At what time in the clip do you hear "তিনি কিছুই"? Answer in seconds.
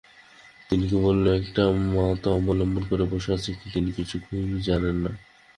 3.73-4.61